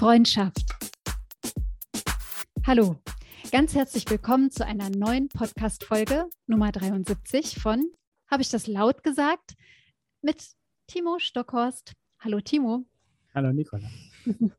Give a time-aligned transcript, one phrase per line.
[0.00, 0.64] Freundschaft.
[2.66, 2.96] Hallo,
[3.52, 7.84] ganz herzlich willkommen zu einer neuen Podcast-Folge Nummer 73 von,
[8.30, 9.56] habe ich das laut gesagt,
[10.22, 10.42] mit
[10.86, 11.92] Timo Stockhorst.
[12.18, 12.86] Hallo Timo.
[13.34, 13.90] Hallo Nicola.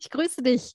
[0.00, 0.72] Ich grüße dich.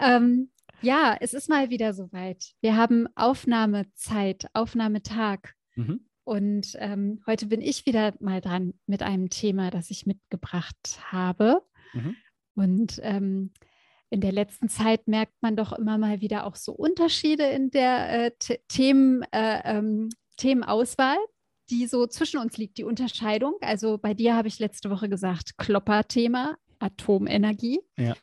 [0.00, 0.50] Ähm,
[0.80, 2.54] ja, es ist mal wieder soweit.
[2.62, 5.52] Wir haben Aufnahmezeit, Aufnahmetag.
[5.74, 6.06] Mhm.
[6.24, 11.60] Und ähm, heute bin ich wieder mal dran mit einem Thema, das ich mitgebracht habe.
[11.92, 12.16] Mhm.
[12.54, 13.52] Und ähm,
[14.10, 18.26] in der letzten Zeit merkt man doch immer mal wieder auch so Unterschiede in der
[18.26, 18.30] äh,
[18.68, 21.18] Themen, äh, ähm, Themenauswahl,
[21.70, 23.54] die so zwischen uns liegt, die Unterscheidung.
[23.60, 27.80] Also bei dir habe ich letzte Woche gesagt, Klopper-Thema, Atomenergie.
[27.96, 28.14] Ja.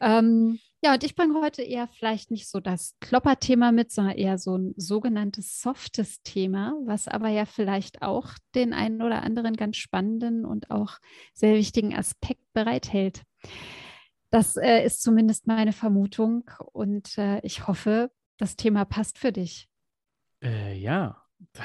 [0.00, 4.38] Ähm, ja, und ich bringe heute eher vielleicht nicht so das Klopper-Thema mit, sondern eher
[4.38, 9.78] so ein sogenanntes softes Thema, was aber ja vielleicht auch den einen oder anderen ganz
[9.78, 10.98] spannenden und auch
[11.34, 13.22] sehr wichtigen Aspekt bereithält.
[14.30, 19.68] Das äh, ist zumindest meine Vermutung und äh, ich hoffe, das Thema passt für dich.
[20.42, 21.22] Äh, ja,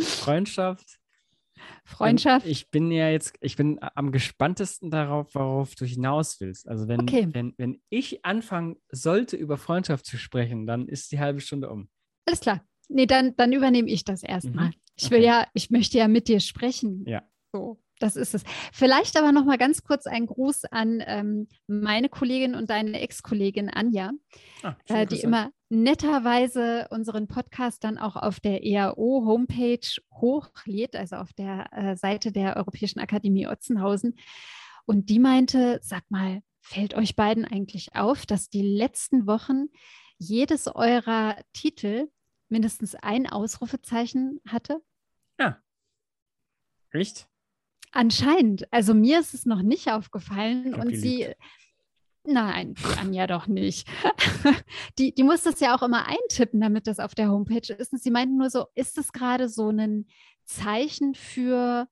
[0.00, 1.00] Freundschaft
[1.84, 2.46] Freundschaft.
[2.46, 6.68] Ich bin ja jetzt, ich bin am gespanntesten darauf, worauf du hinaus willst.
[6.68, 7.28] Also wenn, okay.
[7.32, 11.88] wenn, wenn ich anfangen sollte, über Freundschaft zu sprechen, dann ist die halbe Stunde um.
[12.26, 12.64] Alles klar.
[12.88, 14.68] Nee, dann, dann übernehme ich das erstmal.
[14.68, 14.74] Mhm.
[14.96, 15.26] Ich will okay.
[15.26, 17.04] ja, ich möchte ja mit dir sprechen.
[17.06, 17.22] Ja.
[17.52, 18.42] So, das ist es.
[18.72, 23.70] Vielleicht aber noch mal ganz kurz ein Gruß an ähm, meine Kollegin und deine Ex-Kollegin
[23.70, 24.10] Anja,
[24.62, 31.32] ah, äh, die immer netterweise unseren Podcast dann auch auf der EAO-Homepage hochlädt, also auf
[31.32, 34.16] der äh, Seite der Europäischen Akademie Otzenhausen.
[34.86, 39.66] Und die meinte, sag mal, fällt euch beiden eigentlich auf, dass die letzten Wochen
[40.18, 42.08] jedes eurer Titel
[42.48, 44.82] mindestens ein Ausrufezeichen hatte?
[45.38, 45.62] Ja.
[46.90, 47.29] Echt?
[47.92, 48.72] Anscheinend.
[48.72, 51.36] Also mir ist es noch nicht aufgefallen und sie, liegt.
[52.24, 53.88] Nein, Anja doch nicht.
[54.98, 57.92] die, die muss das ja auch immer eintippen, damit das auf der Homepage ist.
[57.92, 60.06] Und sie meinten nur so, ist das gerade so ein
[60.44, 61.88] Zeichen für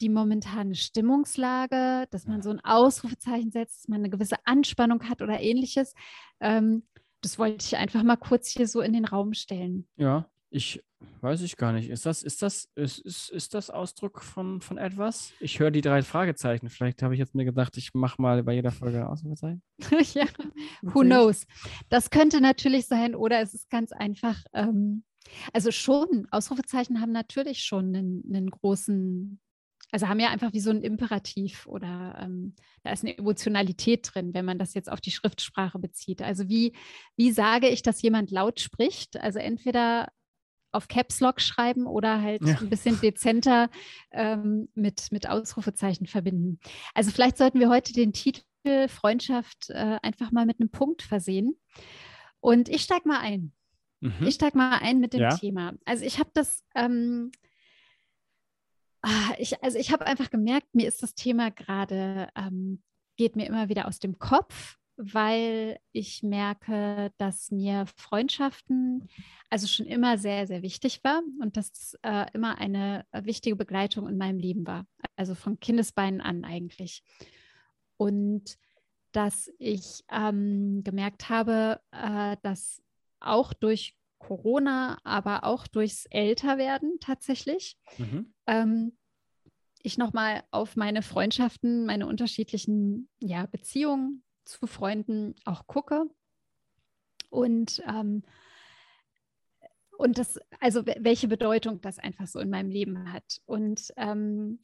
[0.00, 5.22] die momentane Stimmungslage, dass man so ein Ausrufezeichen setzt, dass man eine gewisse Anspannung hat
[5.22, 5.94] oder ähnliches.
[6.40, 6.84] Ähm,
[7.20, 9.86] das wollte ich einfach mal kurz hier so in den Raum stellen.
[9.96, 10.82] Ja, ich
[11.20, 11.88] weiß ich gar nicht.
[11.88, 15.32] Ist das, ist das, ist, ist, ist das Ausdruck von, von etwas?
[15.40, 16.68] Ich höre die drei Fragezeichen.
[16.68, 19.62] Vielleicht habe ich jetzt mir gedacht, ich mache mal bei jeder Folge Ausrufezeichen.
[20.14, 20.26] ja,
[20.82, 21.46] who knows?
[21.88, 24.42] Das könnte natürlich sein, oder es ist ganz einfach.
[24.52, 25.04] Ähm,
[25.52, 29.40] also schon, Ausrufezeichen haben natürlich schon einen, einen großen
[29.92, 34.32] also haben ja einfach wie so ein Imperativ oder ähm, da ist eine Emotionalität drin,
[34.34, 36.22] wenn man das jetzt auf die Schriftsprache bezieht.
[36.22, 36.76] Also wie,
[37.16, 39.16] wie sage ich, dass jemand laut spricht?
[39.16, 40.06] Also entweder
[40.72, 42.58] auf Caps Lock schreiben oder halt ja.
[42.58, 43.70] ein bisschen dezenter
[44.12, 46.58] ähm, mit, mit Ausrufezeichen verbinden.
[46.94, 48.42] Also vielleicht sollten wir heute den Titel
[48.88, 51.56] Freundschaft äh, einfach mal mit einem Punkt versehen.
[52.40, 53.52] Und ich steige mal ein.
[54.00, 54.26] Mhm.
[54.26, 55.36] Ich steige mal ein mit dem ja.
[55.36, 55.74] Thema.
[55.84, 57.30] Also ich habe das, ähm,
[59.02, 62.82] ah, ich, also ich habe einfach gemerkt, mir ist das Thema gerade, ähm,
[63.16, 69.08] geht mir immer wieder aus dem Kopf weil ich merke, dass mir Freundschaften
[69.48, 74.08] also schon immer sehr, sehr wichtig war und dass äh, immer eine äh, wichtige Begleitung
[74.08, 74.86] in meinem Leben war.
[75.16, 77.02] Also von Kindesbeinen an eigentlich.
[77.96, 78.58] Und
[79.12, 82.82] dass ich ähm, gemerkt habe, äh, dass
[83.18, 88.34] auch durch Corona, aber auch durchs Älterwerden tatsächlich, mhm.
[88.46, 88.92] ähm,
[89.82, 96.04] ich nochmal auf meine Freundschaften, meine unterschiedlichen ja, Beziehungen zu Freunden auch gucke.
[97.28, 98.22] Und, ähm,
[99.96, 103.40] und das, also welche Bedeutung das einfach so in meinem Leben hat.
[103.46, 104.58] Und ähm,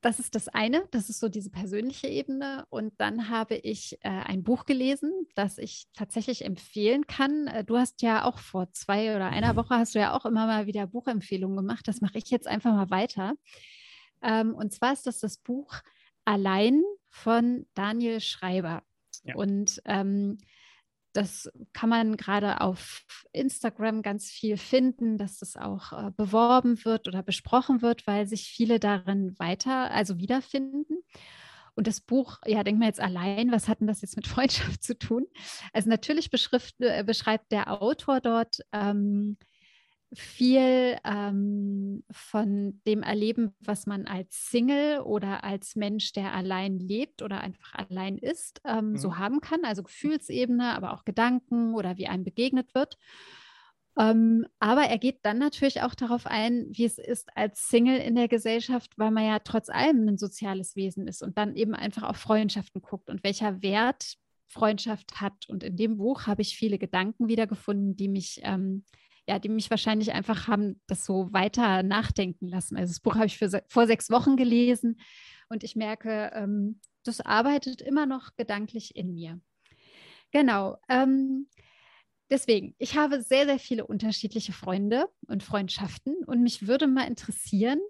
[0.00, 2.66] das ist das eine, das ist so diese persönliche Ebene.
[2.70, 7.48] Und dann habe ich äh, ein Buch gelesen, das ich tatsächlich empfehlen kann.
[7.48, 10.46] Äh, du hast ja auch vor zwei oder einer Woche hast du ja auch immer
[10.46, 11.86] mal wieder Buchempfehlungen gemacht.
[11.86, 13.34] Das mache ich jetzt einfach mal weiter.
[14.22, 15.82] Ähm, und zwar ist das das Buch
[16.28, 18.82] Allein von Daniel Schreiber.
[19.24, 19.34] Ja.
[19.36, 20.38] Und ähm,
[21.12, 27.08] das kann man gerade auf Instagram ganz viel finden, dass das auch äh, beworben wird
[27.08, 30.98] oder besprochen wird, weil sich viele darin weiter, also wiederfinden.
[31.74, 34.82] Und das Buch, ja, denkt man jetzt allein, was hat denn das jetzt mit Freundschaft
[34.82, 35.26] zu tun?
[35.72, 36.30] Also natürlich
[36.78, 39.38] äh, beschreibt der Autor dort ähm,
[40.14, 47.22] viel ähm, von dem erleben, was man als Single oder als Mensch, der allein lebt
[47.22, 48.96] oder einfach allein ist, ähm, mhm.
[48.96, 49.64] so haben kann.
[49.64, 52.96] Also Gefühlsebene, aber auch Gedanken oder wie einem begegnet wird.
[53.98, 58.14] Ähm, aber er geht dann natürlich auch darauf ein, wie es ist als Single in
[58.14, 62.04] der Gesellschaft, weil man ja trotz allem ein soziales Wesen ist und dann eben einfach
[62.04, 64.16] auf Freundschaften guckt und welcher Wert
[64.46, 65.48] Freundschaft hat.
[65.48, 68.84] Und in dem Buch habe ich viele Gedanken wiedergefunden, die mich, ähm,
[69.28, 72.76] ja, die mich wahrscheinlich einfach haben das so weiter nachdenken lassen.
[72.78, 74.98] Also das Buch habe ich für, vor sechs Wochen gelesen
[75.50, 79.38] und ich merke, ähm, das arbeitet immer noch gedanklich in mir.
[80.30, 80.78] Genau.
[80.88, 81.46] Ähm,
[82.30, 87.80] deswegen, ich habe sehr, sehr viele unterschiedliche Freunde und Freundschaften und mich würde mal interessieren,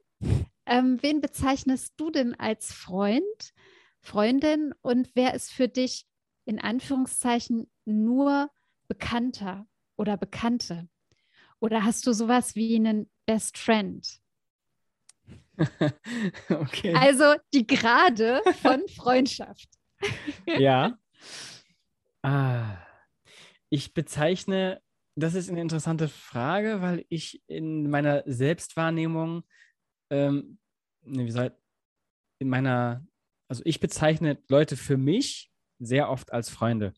[0.67, 3.55] ähm, wen bezeichnest du denn als Freund,
[4.01, 6.05] Freundin und wer ist für dich
[6.47, 8.51] in Anführungszeichen nur
[8.89, 10.89] Bekannter oder Bekannte?
[11.61, 14.07] Oder hast du sowas wie einen Best Friend?
[16.51, 16.95] okay.
[16.95, 19.69] Also die Grade von Freundschaft.
[20.47, 20.99] ja.
[22.21, 22.79] Ah.
[23.71, 24.83] Ich bezeichne,
[25.15, 29.45] das ist eine interessante Frage, weil ich in meiner Selbstwahrnehmung,
[30.11, 30.59] ähm,
[31.03, 31.57] ne, wie soll,
[32.41, 33.07] in meiner,
[33.49, 36.93] also ich bezeichne Leute für mich sehr oft als Freunde.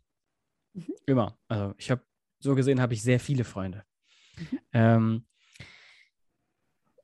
[0.75, 0.95] Mhm.
[1.07, 1.39] Immer.
[1.49, 2.03] Also ich habe,
[2.39, 3.85] so gesehen habe ich sehr viele Freunde.
[4.39, 4.59] Mhm.
[4.73, 5.27] Ähm,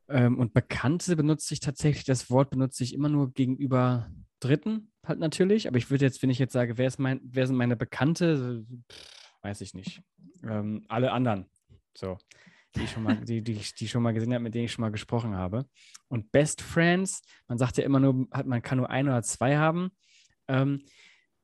[0.09, 5.19] ähm, und Bekannte benutze ich tatsächlich, das Wort benutze ich immer nur gegenüber Dritten halt
[5.19, 5.69] natürlich.
[5.69, 8.65] Aber ich würde jetzt, wenn ich jetzt sage, wer ist mein, wer sind meine Bekannte,
[8.91, 10.03] pff, weiß ich nicht.
[10.43, 11.47] Ähm, alle anderen.
[11.97, 12.19] So.
[12.75, 14.83] Die ich, schon mal, die, die, die schon mal gesehen habe, mit denen ich schon
[14.83, 15.67] mal gesprochen habe.
[16.09, 19.91] Und Best Friends, man sagt ja immer nur, man kann nur ein oder zwei haben.
[20.47, 20.83] Ähm,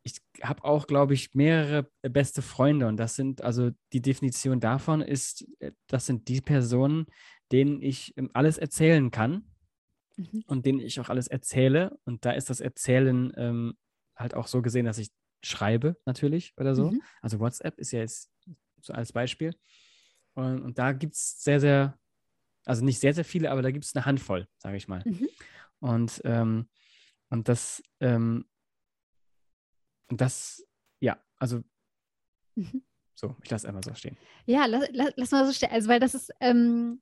[0.04, 5.00] ich habe auch, glaube ich, mehrere beste Freunde und das sind, also die Definition davon
[5.00, 7.06] ist, äh, das sind die Personen,
[7.52, 9.44] denen ich ähm, alles erzählen kann
[10.16, 10.42] mhm.
[10.46, 11.98] und denen ich auch alles erzähle.
[12.04, 13.74] Und da ist das Erzählen ähm,
[14.16, 15.10] halt auch so gesehen, dass ich
[15.44, 16.90] schreibe natürlich oder so.
[16.90, 17.02] Mhm.
[17.20, 18.30] Also WhatsApp ist ja jetzt
[18.80, 19.54] so als Beispiel.
[20.34, 21.98] Und, und da gibt es sehr, sehr,
[22.64, 25.02] also nicht sehr, sehr viele, aber da gibt es eine Handvoll, sage ich mal.
[25.04, 25.28] Mhm.
[25.80, 26.68] Und, ähm,
[27.28, 28.46] und das, ähm,
[30.20, 30.66] das,
[31.00, 31.62] ja, also
[32.54, 32.82] mhm.
[33.14, 34.16] so, ich lasse einmal so stehen.
[34.46, 35.70] Ja, lass, lass, lass mal so stehen.
[35.70, 37.00] Also, weil das ist, ähm,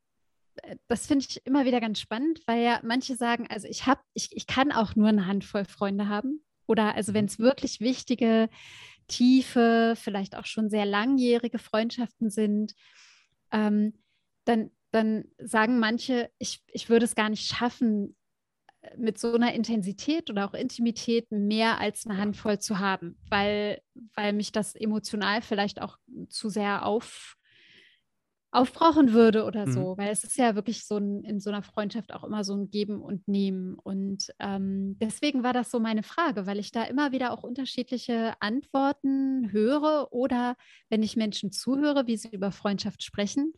[0.88, 4.36] das finde ich immer wieder ganz spannend, weil ja manche sagen, also ich habe, ich,
[4.36, 6.44] ich kann auch nur eine Handvoll Freunde haben.
[6.66, 7.30] Oder also wenn mhm.
[7.30, 8.48] es wirklich wichtige,
[9.08, 12.74] tiefe, vielleicht auch schon sehr langjährige Freundschaften sind,
[13.50, 13.94] ähm,
[14.44, 18.16] dann, dann sagen manche, ich, ich würde es gar nicht schaffen,
[18.96, 23.80] mit so einer Intensität oder auch Intimität mehr als eine Handvoll zu haben, weil,
[24.14, 25.98] weil mich das emotional vielleicht auch
[26.28, 27.36] zu sehr auf,
[28.52, 29.72] aufbrauchen würde oder mhm.
[29.72, 32.54] so, weil es ist ja wirklich so ein, in so einer Freundschaft auch immer so
[32.54, 33.74] ein Geben und Nehmen.
[33.74, 38.34] Und ähm, deswegen war das so meine Frage, weil ich da immer wieder auch unterschiedliche
[38.40, 40.56] Antworten höre oder
[40.88, 43.52] wenn ich Menschen zuhöre, wie sie über Freundschaft sprechen,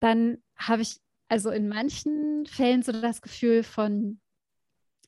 [0.00, 0.98] dann habe ich
[1.28, 4.20] also in manchen Fällen so das Gefühl von,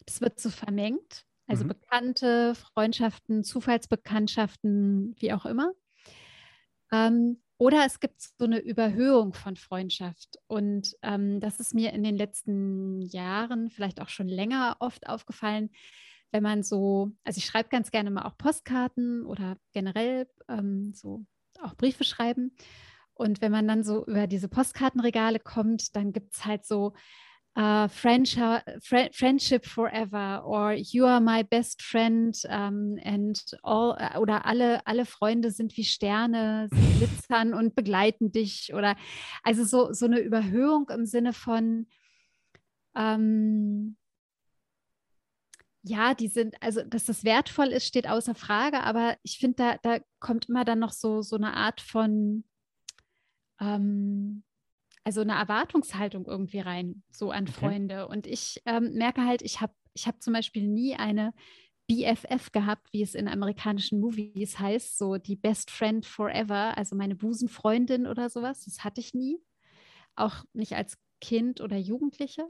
[0.06, 1.24] es wird so vermengt.
[1.46, 1.68] Also mhm.
[1.68, 5.72] Bekannte, Freundschaften, Zufallsbekanntschaften, wie auch immer.
[6.92, 10.38] Ähm, oder es gibt so eine Überhöhung von Freundschaft.
[10.46, 15.70] Und ähm, das ist mir in den letzten Jahren, vielleicht auch schon länger, oft aufgefallen,
[16.30, 21.24] wenn man so, also ich schreibe ganz gerne mal auch Postkarten oder generell ähm, so
[21.60, 22.52] auch Briefe schreiben.
[23.18, 26.94] Und wenn man dann so über diese Postkartenregale kommt, dann gibt es halt so
[27.58, 34.86] uh, Friendship Forever or You are my best friend um, and all äh, oder alle,
[34.86, 38.96] alle Freunde sind wie Sterne, sie glitzern und begleiten dich oder
[39.42, 41.88] also so, so eine Überhöhung im Sinne von
[42.94, 43.96] ähm,
[45.82, 49.76] ja, die sind, also dass das wertvoll ist, steht außer Frage, aber ich finde, da,
[49.82, 52.44] da kommt immer dann noch so, so eine Art von
[53.60, 54.42] ähm,
[55.04, 57.52] also eine Erwartungshaltung irgendwie rein, so an okay.
[57.52, 58.08] Freunde.
[58.08, 61.32] Und ich ähm, merke halt, ich habe ich hab zum Beispiel nie eine
[61.88, 67.16] BFF gehabt, wie es in amerikanischen Movies heißt, so die Best Friend Forever, also meine
[67.16, 68.66] Busenfreundin oder sowas.
[68.66, 69.38] Das hatte ich nie.
[70.14, 72.46] Auch nicht als Kind oder Jugendliche,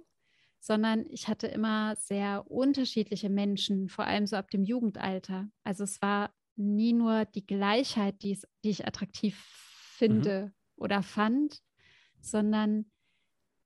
[0.58, 5.48] sondern ich hatte immer sehr unterschiedliche Menschen, vor allem so ab dem Jugendalter.
[5.62, 9.38] Also es war nie nur die Gleichheit, die, die ich attraktiv
[9.96, 10.57] finde mhm.
[10.78, 11.62] Oder fand,
[12.20, 12.86] sondern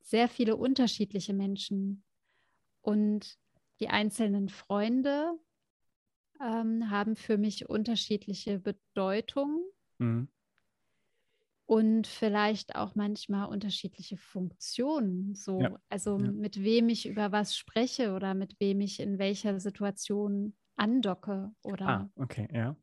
[0.00, 2.04] sehr viele unterschiedliche Menschen.
[2.80, 3.38] Und
[3.80, 5.38] die einzelnen Freunde
[6.40, 9.62] ähm, haben für mich unterschiedliche Bedeutungen
[9.98, 10.28] mhm.
[11.66, 15.34] und vielleicht auch manchmal unterschiedliche Funktionen.
[15.34, 15.78] So, ja.
[15.88, 16.32] also ja.
[16.32, 21.88] mit wem ich über was spreche oder mit wem ich in welcher Situation andocke oder
[21.88, 22.76] ah, okay, ja.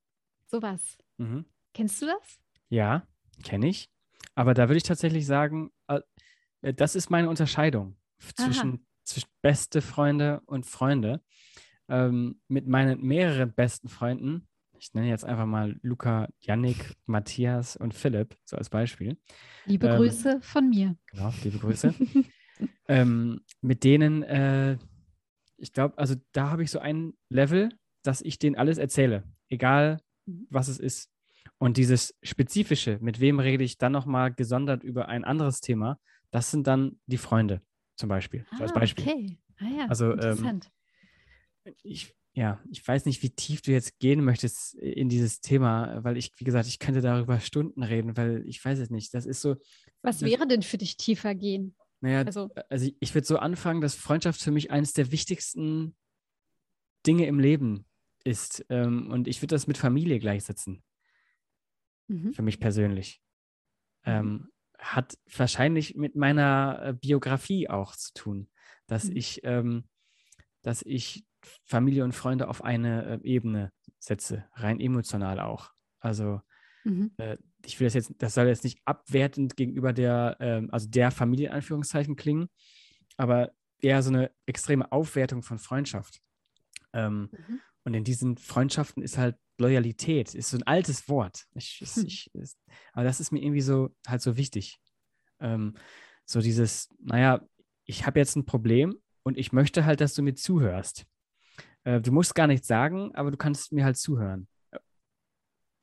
[0.47, 0.97] sowas.
[1.17, 1.45] Mhm.
[1.73, 2.39] Kennst du das?
[2.69, 3.07] Ja,
[3.43, 3.89] kenne ich.
[4.35, 5.99] Aber da würde ich tatsächlich sagen, äh,
[6.61, 7.97] äh, das ist meine Unterscheidung
[8.35, 11.21] zwischen, zwischen beste Freunde und Freunde.
[11.87, 14.47] Ähm, mit meinen mehreren besten Freunden,
[14.79, 19.17] ich nenne jetzt einfach mal Luca, Yannick, Matthias und Philipp, so als Beispiel.
[19.65, 20.95] Liebe ähm, Grüße von mir.
[21.07, 21.93] Genau, liebe Grüße.
[22.87, 24.77] ähm, mit denen, äh,
[25.57, 27.69] ich glaube, also da habe ich so ein Level,
[28.03, 30.47] dass ich denen alles erzähle, egal mhm.
[30.49, 31.09] was es ist.
[31.59, 35.99] Und dieses Spezifische, mit wem rede ich dann nochmal gesondert über ein anderes Thema,
[36.31, 37.61] das sind dann die Freunde
[37.95, 38.45] zum Beispiel.
[38.49, 39.05] Ah, so als Beispiel.
[39.05, 39.39] Okay.
[39.59, 40.71] Ah ja, also, ähm, interessant.
[41.65, 46.01] Ähm, ich, ja, ich weiß nicht, wie tief du jetzt gehen möchtest in dieses Thema,
[46.03, 49.13] weil ich, wie gesagt, ich könnte darüber Stunden reden, weil ich weiß es nicht.
[49.13, 49.57] Das ist so.
[50.01, 51.75] Was wäre denn für dich tiefer gehen?
[51.99, 55.97] Naja, also, also ich, ich würde so anfangen, dass Freundschaft für mich eines der wichtigsten
[57.05, 57.85] Dinge im Leben
[58.23, 58.65] ist.
[58.69, 60.81] Ähm, und ich würde das mit Familie gleichsetzen.
[62.09, 62.33] Mhm.
[62.33, 63.21] Für mich persönlich.
[64.05, 64.11] Mhm.
[64.11, 68.49] Ähm, hat wahrscheinlich mit meiner äh, Biografie auch zu tun,
[68.87, 69.17] dass mhm.
[69.17, 69.87] ich, ähm,
[70.61, 71.25] dass ich
[71.63, 75.71] Familie und Freunde auf eine äh, Ebene setze, rein emotional auch.
[75.99, 76.41] Also
[76.83, 77.11] mhm.
[77.17, 81.11] äh, ich will das jetzt, das soll jetzt nicht abwertend gegenüber der, ähm, also der
[81.11, 82.49] Familie in Anführungszeichen klingen,
[83.17, 83.51] aber
[83.81, 86.21] eher so eine extreme Aufwertung von Freundschaft.
[86.93, 87.61] Ähm, mhm.
[87.83, 91.45] Und in diesen Freundschaften ist halt Loyalität, ist so ein altes Wort.
[91.53, 92.05] Ich, hm.
[92.05, 92.57] ich, ist,
[92.93, 94.79] aber das ist mir irgendwie so halt so wichtig.
[95.39, 95.75] Ähm,
[96.25, 97.41] so dieses, naja,
[97.85, 101.05] ich habe jetzt ein Problem und ich möchte halt, dass du mir zuhörst.
[101.83, 104.47] Äh, du musst gar nichts sagen, aber du kannst mir halt zuhören.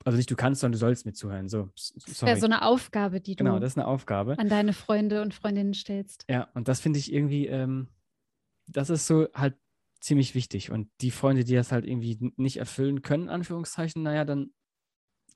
[0.04, 1.48] Also nicht du kannst, sondern du sollst mir zuhören.
[1.48, 4.38] So, das wäre so eine Aufgabe, die du genau, das ist eine Aufgabe.
[4.38, 6.24] an deine Freunde und Freundinnen stellst.
[6.30, 7.88] Ja, und das finde ich irgendwie, ähm,
[8.68, 9.56] das ist so halt
[10.06, 10.70] ziemlich wichtig.
[10.70, 14.54] Und die Freunde, die das halt irgendwie nicht erfüllen können, Anführungszeichen, naja, dann,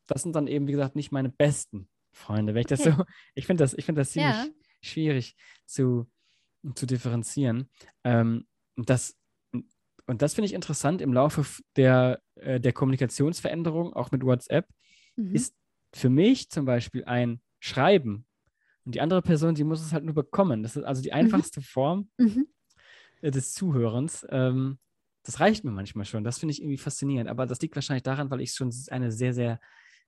[0.07, 2.55] das sind dann eben, wie gesagt, nicht meine besten Freunde.
[2.55, 2.85] Wenn ich okay.
[2.85, 4.47] das so, ich finde das, ich finde das ziemlich ja.
[4.81, 5.37] schwierig
[5.67, 6.09] zu,
[6.77, 7.69] zu differenzieren.
[8.05, 8.47] Ähm,
[8.77, 9.19] das,
[10.07, 14.69] und das finde ich interessant im Laufe der, äh, der Kommunikationsveränderung, auch mit WhatsApp,
[15.17, 15.35] mhm.
[15.35, 15.57] ist
[15.93, 18.25] für mich zum Beispiel ein Schreiben.
[18.85, 20.63] Und die andere Person, die muss es halt nur bekommen.
[20.63, 21.17] Das ist also die mhm.
[21.17, 21.65] einfachste mhm.
[21.65, 22.47] Form, mhm.
[23.23, 24.27] Des Zuhörens.
[24.31, 24.79] Ähm,
[25.23, 26.25] das reicht mir manchmal schon.
[26.25, 27.29] Das finde ich irgendwie faszinierend.
[27.29, 29.61] Aber das liegt wahrscheinlich daran, weil ich schon eine sehr, sehr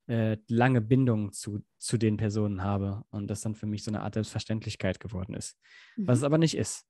[0.07, 4.03] äh, lange Bindung zu, zu den Personen habe und das dann für mich so eine
[4.03, 5.59] Art Selbstverständlichkeit geworden ist.
[5.97, 6.07] Mhm.
[6.09, 6.87] Was es aber nicht ist.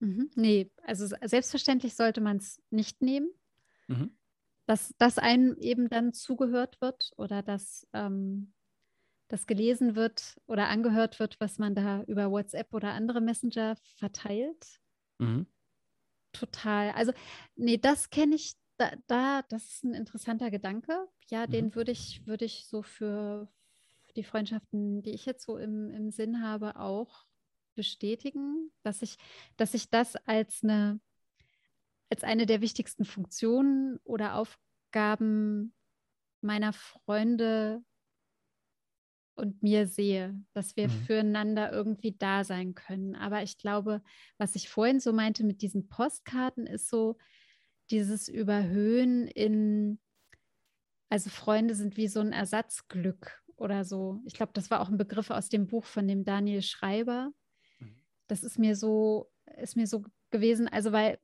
[0.00, 0.30] Mhm.
[0.34, 3.28] Nee, also selbstverständlich sollte man es nicht nehmen.
[3.88, 4.16] Mhm.
[4.66, 8.52] Dass, dass einem eben dann zugehört wird oder dass ähm,
[9.28, 14.80] das gelesen wird oder angehört wird, was man da über WhatsApp oder andere Messenger verteilt.
[15.18, 15.46] Mhm.
[16.32, 16.90] Total.
[16.92, 17.12] Also,
[17.56, 21.08] nee, das kenne ich, da, da, das ist ein interessanter Gedanke.
[21.30, 21.50] Ja, mhm.
[21.50, 23.48] den würde ich, würde ich so für
[24.16, 27.26] die Freundschaften, die ich jetzt so im, im Sinn habe, auch
[27.74, 29.16] bestätigen, dass ich,
[29.56, 31.00] dass ich das als eine,
[32.10, 35.74] als eine der wichtigsten Funktionen oder Aufgaben
[36.40, 37.82] meiner Freunde
[39.38, 40.92] und mir sehe, dass wir mhm.
[41.06, 43.14] füreinander irgendwie da sein können.
[43.14, 44.02] Aber ich glaube,
[44.36, 47.16] was ich vorhin so meinte mit diesen Postkarten, ist so
[47.90, 50.00] dieses Überhöhen in,
[51.08, 54.20] also Freunde sind wie so ein Ersatzglück oder so.
[54.26, 57.30] Ich glaube, das war auch ein Begriff aus dem Buch von dem Daniel Schreiber.
[57.78, 58.02] Mhm.
[58.26, 61.18] Das ist mir so, ist mir so gewesen, also weil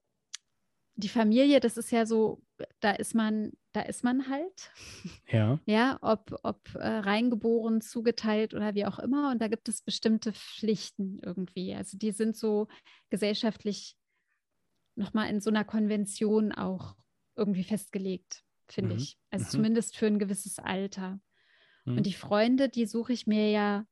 [0.97, 2.42] die Familie, das ist ja so,
[2.80, 4.73] da ist man, da ist man halt.
[5.30, 5.58] Ja.
[5.66, 9.30] Ja, ob, ob äh, reingeboren, zugeteilt oder wie auch immer.
[9.30, 11.75] Und da gibt es bestimmte Pflichten irgendwie.
[11.75, 12.68] Also die sind so
[13.11, 13.96] gesellschaftlich
[14.96, 16.94] nochmal in so einer Konvention auch
[17.37, 19.00] irgendwie festgelegt, finde mhm.
[19.00, 19.18] ich.
[19.30, 19.50] Also mhm.
[19.50, 21.20] zumindest für ein gewisses Alter.
[21.84, 21.99] Mhm.
[21.99, 23.87] Und die Freunde, die suche ich mir ja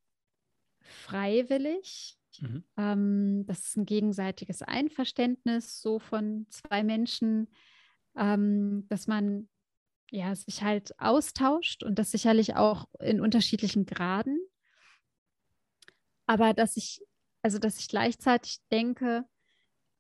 [0.81, 2.65] freiwillig Mhm.
[2.77, 7.49] Ähm, das ist ein gegenseitiges Einverständnis so von zwei Menschen,
[8.17, 9.49] ähm, dass man
[10.11, 14.39] ja sich halt austauscht und das sicherlich auch in unterschiedlichen Graden.
[16.27, 17.01] Aber dass ich,
[17.43, 19.25] also dass ich gleichzeitig denke,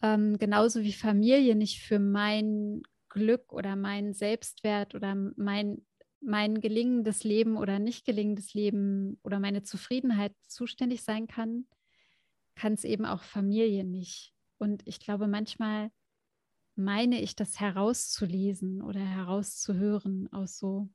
[0.02, 5.84] ähm, genauso wie Familie nicht für mein Glück oder meinen Selbstwert oder mein,
[6.20, 11.66] mein gelingendes Leben oder nicht gelingendes Leben oder meine Zufriedenheit zuständig sein kann,
[12.54, 14.32] kann es eben auch Familie nicht.
[14.58, 15.90] Und ich glaube, manchmal
[16.74, 20.88] meine ich das herauszulesen oder herauszuhören aus so,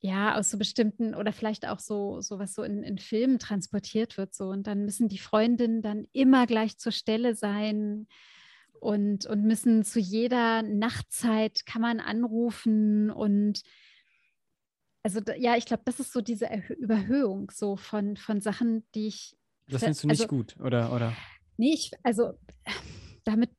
[0.00, 4.16] ja, aus so bestimmten oder vielleicht auch so, so was so in, in Filmen transportiert
[4.16, 4.34] wird.
[4.34, 4.48] So.
[4.48, 8.08] Und dann müssen die Freundinnen dann immer gleich zur Stelle sein
[8.80, 13.62] und, und müssen zu jeder Nachtzeit kann man anrufen und
[15.04, 19.08] also ja, ich glaube, das ist so diese Erhö Überhöhung so von, von Sachen, die
[19.08, 19.36] ich.
[19.68, 21.12] Das findest du nicht also, gut, oder, oder?
[21.56, 22.34] Nee, ich, also
[23.24, 23.50] damit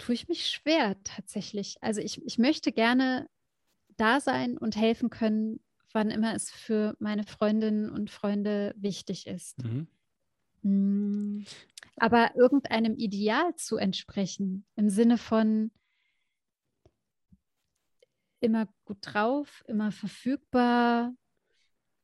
[0.00, 1.76] tue ich mich schwer tatsächlich.
[1.80, 3.28] Also ich, ich möchte gerne
[3.96, 5.60] da sein und helfen können,
[5.92, 9.62] wann immer es für meine Freundinnen und Freunde wichtig ist.
[9.62, 9.86] Mhm.
[10.62, 11.46] Hm,
[11.96, 15.70] aber irgendeinem Ideal zu entsprechen, im Sinne von
[18.40, 21.12] immer gut drauf, immer verfügbar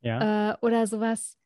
[0.01, 0.53] ja.
[0.53, 1.39] äh, oder sowas,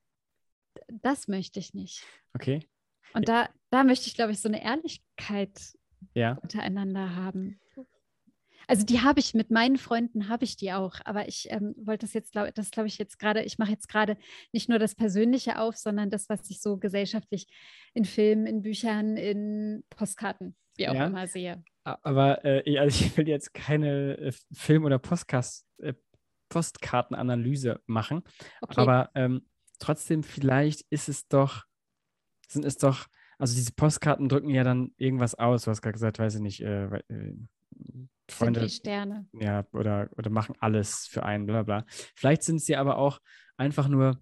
[0.89, 2.05] das möchte ich nicht.
[2.35, 2.69] Okay.
[3.13, 5.77] Und da, da möchte ich, glaube ich, so eine Ehrlichkeit
[6.15, 6.39] ja.
[6.43, 7.61] untereinander haben.
[8.71, 10.95] Also die habe ich mit meinen Freunden, habe ich die auch.
[11.05, 13.89] Aber ich ähm, wollte das jetzt, glaub, das glaube ich jetzt gerade, ich mache jetzt
[13.89, 14.17] gerade
[14.53, 17.49] nicht nur das Persönliche auf, sondern das, was ich so gesellschaftlich
[17.95, 21.07] in Filmen, in Büchern, in Postkarten, wie auch ja.
[21.07, 21.65] immer sehe.
[21.83, 25.95] Aber äh, also ich will jetzt keine äh, Film- oder Podcast, äh,
[26.49, 28.23] Postkartenanalyse machen.
[28.61, 28.81] Okay.
[28.81, 29.49] Aber ähm,
[29.81, 31.65] trotzdem, vielleicht ist es doch,
[32.47, 33.07] sind es doch
[33.41, 35.65] also diese Postkarten drücken ja dann irgendwas aus.
[35.65, 37.35] Du hast gerade gesagt, weiß ich nicht, äh, äh,
[38.31, 38.61] Freunde.
[38.61, 39.27] Sind die Sterne.
[39.33, 41.85] Ja, oder, oder machen alles für einen, bla bla.
[42.15, 43.19] Vielleicht sind es ja aber auch
[43.57, 44.21] einfach nur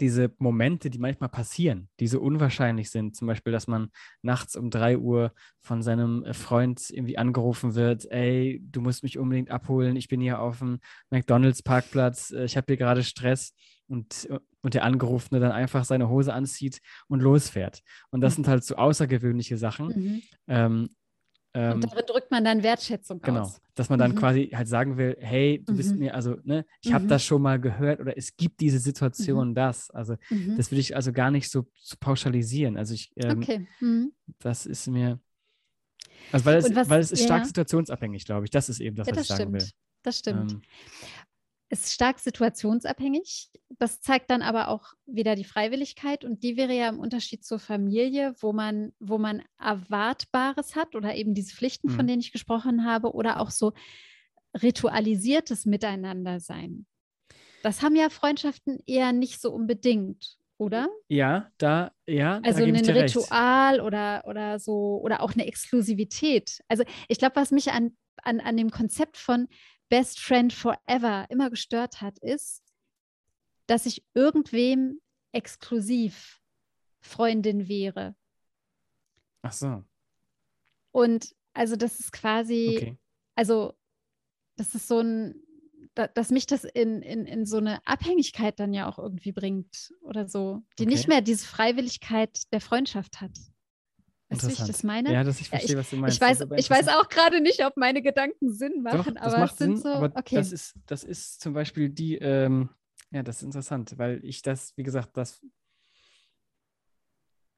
[0.00, 3.16] diese Momente, die manchmal passieren, die so unwahrscheinlich sind.
[3.16, 3.90] Zum Beispiel, dass man
[4.22, 9.18] nachts um drei Uhr von seinem äh, Freund irgendwie angerufen wird, ey, du musst mich
[9.18, 13.54] unbedingt abholen, ich bin hier auf dem McDonalds-Parkplatz, äh, ich habe hier gerade Stress
[13.88, 14.28] und,
[14.62, 17.82] und der Angerufene dann einfach seine Hose anzieht und losfährt.
[18.10, 18.36] Und das mhm.
[18.36, 19.86] sind halt so außergewöhnliche Sachen.
[19.88, 20.22] Mhm.
[20.48, 20.88] Ähm,
[21.54, 23.54] ähm, und darin drückt man dann Wertschätzung genau, aus.
[23.54, 24.16] Genau, dass man dann mhm.
[24.16, 25.76] quasi halt sagen will, hey, du mhm.
[25.76, 27.08] bist mir, also, ne, ich habe mhm.
[27.08, 29.54] das schon mal gehört oder es gibt diese Situation, mhm.
[29.54, 29.90] das.
[29.90, 30.56] Also, mhm.
[30.58, 32.76] das will ich also gar nicht so, so pauschalisieren.
[32.76, 33.66] Also ich, ähm, okay.
[34.38, 35.18] das ist mir,
[36.32, 37.26] also weil es, was, weil es ist ja.
[37.26, 38.50] stark situationsabhängig, glaube ich.
[38.50, 39.62] Das ist eben das, ja, was das ich sagen stimmt.
[39.62, 39.70] will.
[40.02, 40.52] Das stimmt.
[40.52, 40.62] Ähm,
[41.68, 43.50] ist stark situationsabhängig.
[43.78, 47.58] Das zeigt dann aber auch wieder die Freiwilligkeit und die wäre ja im Unterschied zur
[47.58, 51.96] Familie, wo man, wo man Erwartbares hat oder eben diese Pflichten, mhm.
[51.96, 53.72] von denen ich gesprochen habe, oder auch so
[54.62, 56.86] ritualisiertes Miteinander sein.
[57.62, 60.88] Das haben ja Freundschaften eher nicht so unbedingt, oder?
[61.08, 62.40] Ja, da, ja.
[62.44, 66.60] Also da ein Ritual oder, oder so, oder auch eine Exklusivität.
[66.68, 69.48] Also ich glaube, was mich an, an, an dem Konzept von
[69.88, 72.62] Best Friend Forever immer gestört hat, ist,
[73.66, 75.00] dass ich irgendwem
[75.32, 76.40] exklusiv
[77.00, 78.16] Freundin wäre.
[79.42, 79.84] Ach so.
[80.92, 82.98] Und also das ist quasi, okay.
[83.34, 83.74] also
[84.56, 85.42] das ist so ein,
[85.94, 90.28] dass mich das in, in, in so eine Abhängigkeit dann ja auch irgendwie bringt oder
[90.28, 90.92] so, die okay.
[90.92, 93.32] nicht mehr diese Freiwilligkeit der Freundschaft hat.
[94.28, 95.12] Weißt du, wie ich das meine?
[95.12, 96.16] Ja, dass ich verstehe, ja, ich, was du meinst.
[96.16, 99.56] Ich weiß, ich weiß auch gerade nicht, ob meine Gedanken Sinn machen, Doch, aber macht
[99.56, 100.36] Sinn, so, aber okay.
[100.36, 102.70] das ist, das ist zum Beispiel die, ähm,
[103.12, 105.44] ja, das ist interessant, weil ich das, wie gesagt, das,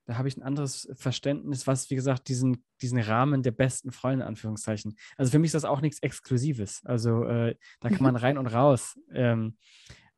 [0.04, 4.26] da habe ich ein anderes Verständnis, was, wie gesagt, diesen, diesen Rahmen der besten Freunde,
[4.26, 4.96] Anführungszeichen.
[5.16, 6.82] Also für mich ist das auch nichts Exklusives.
[6.84, 8.98] Also äh, da kann man rein und raus.
[9.12, 9.56] Ähm,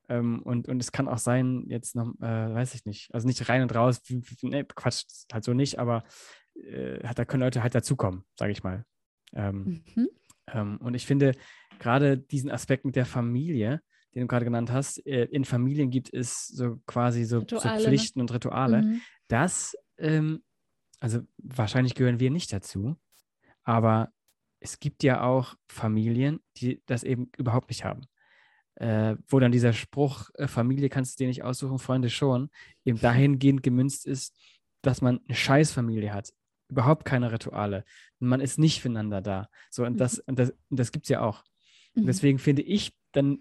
[0.09, 3.49] ähm, und, und es kann auch sein, jetzt noch, äh, weiß ich nicht, also nicht
[3.49, 4.03] rein und raus,
[4.43, 6.03] ne, Quatsch, halt so nicht, aber
[6.55, 8.85] äh, da können Leute halt dazukommen, sage ich mal.
[9.35, 10.09] Ähm, mhm.
[10.53, 11.35] ähm, und ich finde
[11.79, 13.83] gerade diesen Aspekt mit der Familie,
[14.15, 17.81] den du gerade genannt hast, äh, in Familien gibt es so quasi so, so ne?
[17.81, 18.83] Pflichten und Rituale.
[18.83, 19.01] Mhm.
[19.29, 20.43] Das, ähm,
[21.01, 22.97] also wahrscheinlich gehören wir nicht dazu,
[23.63, 24.13] aber
[24.61, 28.03] es gibt ja auch Familien, die das eben überhaupt nicht haben.
[28.75, 32.51] Äh, wo dann dieser Spruch, äh, Familie kannst du dir nicht aussuchen, Freunde schon,
[32.85, 34.35] eben dahingehend gemünzt ist,
[34.83, 36.33] dass man eine Scheißfamilie hat
[36.71, 37.85] überhaupt keine Rituale.
[38.19, 39.49] Man ist nicht füreinander da.
[39.71, 41.43] So, und das, und das, und das gibt es ja auch.
[41.95, 42.07] Und mhm.
[42.07, 43.41] deswegen finde ich dann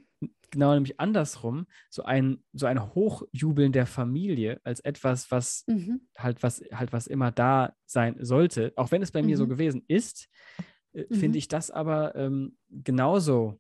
[0.51, 6.01] genau nämlich andersrum, so ein, so ein Hochjubeln der Familie als etwas, was mhm.
[6.17, 9.27] halt was halt was immer da sein sollte, auch wenn es bei mhm.
[9.27, 9.49] mir so mhm.
[9.49, 10.27] gewesen ist,
[10.93, 11.15] äh, mhm.
[11.15, 13.59] finde ich das aber ähm, genauso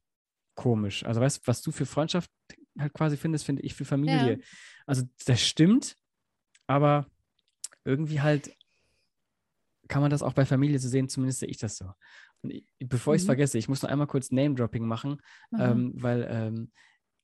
[0.55, 1.05] komisch.
[1.05, 2.31] Also weißt du, was du für Freundschaft
[2.77, 4.33] halt quasi findest, finde ich für Familie.
[4.33, 4.45] Ja.
[4.85, 5.95] Also das stimmt,
[6.67, 7.07] aber
[7.85, 8.51] irgendwie halt
[9.89, 11.91] kann man das auch bei Familie so sehen, zumindest sehe ich das so.
[12.41, 13.15] Und ich, bevor mhm.
[13.15, 15.17] ich es vergesse, ich muss noch einmal kurz Name-Dropping machen,
[15.51, 15.59] mhm.
[15.59, 16.71] ähm, weil ähm,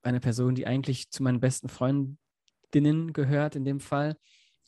[0.01, 4.17] eine Person, die eigentlich zu meinen besten Freundinnen gehört in dem Fall,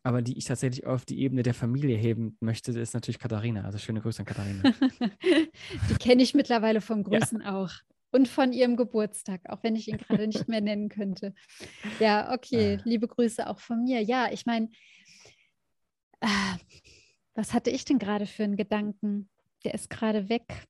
[0.03, 3.65] aber die ich tatsächlich auf die Ebene der Familie heben möchte, ist natürlich Katharina.
[3.65, 4.63] Also schöne Grüße an Katharina.
[5.89, 7.55] die kenne ich mittlerweile vom Grüßen ja.
[7.55, 7.71] auch.
[8.11, 11.33] Und von ihrem Geburtstag, auch wenn ich ihn gerade nicht mehr nennen könnte.
[11.99, 12.79] Ja, okay, äh.
[12.85, 14.01] liebe Grüße auch von mir.
[14.01, 14.69] Ja, ich meine,
[16.21, 16.27] äh,
[17.37, 19.29] was hatte ich denn gerade für einen Gedanken?
[19.63, 20.67] Der ist gerade weg.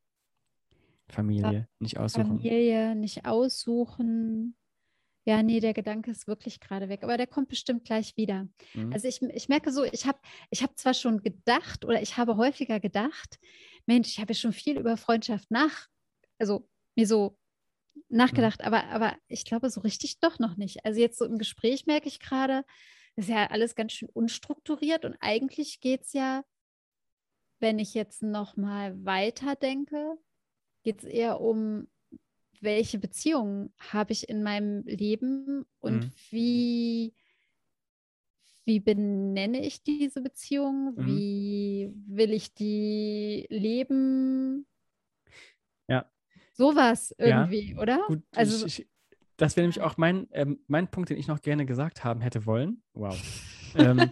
[1.07, 2.27] Familie, nicht aussuchen.
[2.27, 4.57] Familie, nicht aussuchen.
[5.23, 8.47] Ja, nee, der Gedanke ist wirklich gerade weg, aber der kommt bestimmt gleich wieder.
[8.73, 8.91] Mhm.
[8.91, 12.35] Also ich, ich merke so, ich habe ich hab zwar schon gedacht oder ich habe
[12.35, 13.39] häufiger gedacht,
[13.85, 15.87] Mensch, ich habe ja schon viel über Freundschaft nach,
[16.37, 17.37] also mir so
[18.09, 18.67] nachgedacht, mhm.
[18.67, 20.85] aber, aber ich glaube so richtig doch noch nicht.
[20.85, 22.65] Also jetzt so im Gespräch merke ich gerade,
[23.15, 26.43] das ist ja alles ganz schön unstrukturiert und eigentlich geht es ja,
[27.59, 30.17] wenn ich jetzt noch mal weiter denke,
[30.83, 31.87] geht es eher um,
[32.61, 36.11] welche Beziehungen habe ich in meinem Leben und mhm.
[36.29, 37.13] wie,
[38.65, 41.05] wie benenne ich diese Beziehungen, mhm.
[41.05, 44.65] wie will ich die leben?
[45.87, 46.09] Ja.
[46.53, 47.81] Sowas irgendwie, ja.
[47.81, 48.03] oder?
[48.07, 48.87] Gut, also, ich,
[49.37, 52.45] das wäre nämlich auch mein, ähm, mein Punkt, den ich noch gerne gesagt haben hätte
[52.45, 52.81] wollen.
[52.93, 53.15] Wow.
[53.75, 54.11] ähm,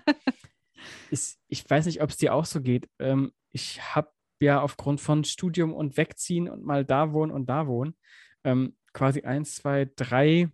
[1.12, 2.90] ist, ich weiß nicht, ob es dir auch so geht.
[3.00, 7.68] Ähm, ich habe ja aufgrund von Studium und Wegziehen und mal da wohnen und da
[7.68, 7.96] wohnen,
[8.44, 10.50] ähm, quasi eins, zwei, drei,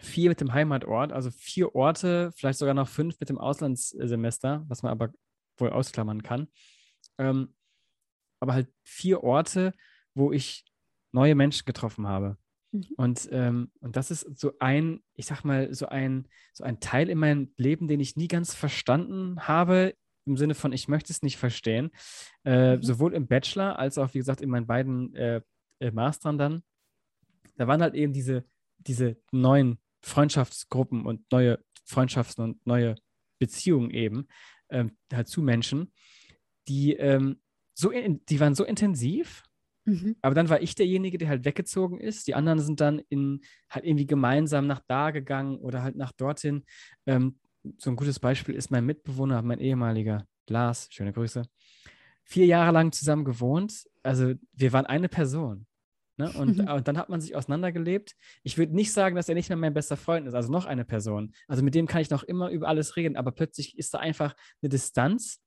[0.00, 4.82] vier mit dem Heimatort, also vier Orte, vielleicht sogar noch fünf mit dem Auslandssemester, was
[4.82, 5.12] man aber
[5.58, 6.48] wohl ausklammern kann.
[7.18, 7.54] Ähm,
[8.40, 9.74] aber halt vier Orte,
[10.14, 10.64] wo ich
[11.12, 12.38] neue Menschen getroffen habe.
[12.72, 12.84] Mhm.
[12.96, 17.08] Und, ähm, und das ist so ein, ich sag mal, so ein, so ein Teil
[17.08, 19.94] in meinem Leben, den ich nie ganz verstanden habe,
[20.26, 21.90] im Sinne von, ich möchte es nicht verstehen.
[22.44, 22.82] Äh, mhm.
[22.82, 25.40] Sowohl im Bachelor als auch, wie gesagt, in meinen beiden äh,
[25.80, 26.62] äh, Mastern dann.
[27.56, 28.44] Da waren halt eben diese,
[28.78, 32.94] diese neuen Freundschaftsgruppen und neue Freundschaften und neue
[33.38, 34.28] Beziehungen eben
[34.70, 35.92] ähm, halt zu Menschen,
[36.68, 37.40] die ähm,
[37.74, 39.42] so, in, die waren so intensiv
[39.84, 40.16] Mhm.
[40.22, 42.26] Aber dann war ich derjenige, der halt weggezogen ist.
[42.26, 46.64] Die anderen sind dann in, halt irgendwie gemeinsam nach da gegangen oder halt nach dorthin.
[47.06, 47.38] Ähm,
[47.78, 51.42] so ein gutes Beispiel ist mein Mitbewohner, mein ehemaliger Lars, schöne Grüße.
[52.24, 53.84] Vier Jahre lang zusammen gewohnt.
[54.02, 55.66] Also wir waren eine Person.
[56.16, 56.30] Ne?
[56.32, 56.68] Und, mhm.
[56.68, 58.14] und dann hat man sich auseinandergelebt.
[58.42, 60.84] Ich würde nicht sagen, dass er nicht mehr mein bester Freund ist, also noch eine
[60.84, 61.32] Person.
[61.48, 64.34] Also mit dem kann ich noch immer über alles reden, aber plötzlich ist da einfach
[64.62, 65.40] eine Distanz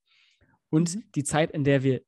[0.70, 1.04] und mhm.
[1.16, 2.02] die Zeit, in der wir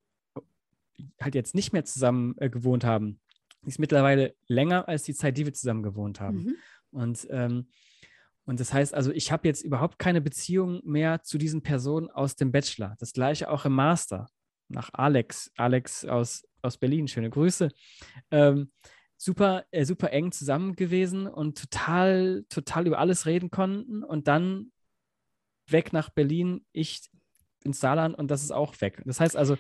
[1.22, 3.20] halt jetzt nicht mehr zusammen äh, gewohnt haben,
[3.66, 6.44] ist mittlerweile länger als die Zeit, die wir zusammen gewohnt haben.
[6.44, 6.56] Mhm.
[6.92, 7.68] Und, ähm,
[8.46, 12.36] und das heißt also, ich habe jetzt überhaupt keine Beziehung mehr zu diesen Personen aus
[12.36, 12.96] dem Bachelor.
[13.00, 14.28] Das gleiche auch im Master.
[14.68, 17.70] Nach Alex, Alex aus, aus Berlin, schöne Grüße.
[18.32, 18.72] Ähm,
[19.18, 24.04] super, äh, super eng zusammen gewesen und total, total über alles reden konnten.
[24.04, 24.72] Und dann
[25.68, 27.02] weg nach Berlin, ich
[27.64, 29.02] ins Saarland und das ist auch weg.
[29.06, 29.58] Das heißt also,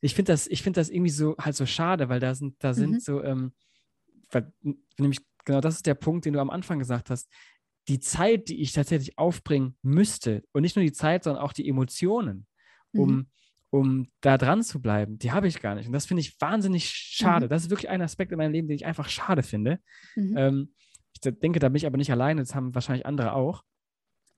[0.00, 2.92] ich finde das, ich das irgendwie so halt so schade, weil da sind, da sind
[2.92, 3.00] mhm.
[3.00, 3.52] so, ähm,
[4.30, 4.52] weil,
[4.98, 7.28] nämlich genau das ist der Punkt, den du am Anfang gesagt hast.
[7.88, 11.68] Die Zeit, die ich tatsächlich aufbringen müsste, und nicht nur die Zeit, sondern auch die
[11.68, 12.46] Emotionen,
[12.92, 13.26] um, mhm.
[13.70, 15.86] um da dran zu bleiben, die habe ich gar nicht.
[15.86, 17.46] Und das finde ich wahnsinnig schade.
[17.46, 17.50] Mhm.
[17.50, 19.80] Das ist wirklich ein Aspekt in meinem Leben, den ich einfach schade finde.
[20.16, 20.36] Mhm.
[20.36, 20.74] Ähm,
[21.14, 23.64] ich denke, da bin ich aber nicht alleine, das haben wahrscheinlich andere auch.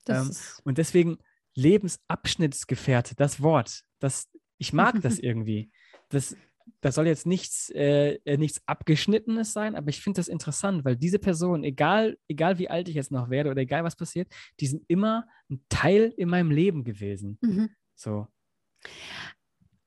[0.08, 0.30] Ähm,
[0.64, 1.18] und deswegen
[1.54, 4.28] Lebensabschnittsgefährte, das Wort, das,
[4.60, 5.70] ich mag das irgendwie.
[6.10, 6.36] Das,
[6.80, 10.96] das soll jetzt nichts, äh, äh, nichts Abgeschnittenes sein, aber ich finde das interessant, weil
[10.96, 14.66] diese Personen, egal, egal wie alt ich jetzt noch werde oder egal was passiert, die
[14.66, 17.38] sind immer ein Teil in meinem Leben gewesen.
[17.40, 17.70] Mhm.
[17.94, 18.28] So.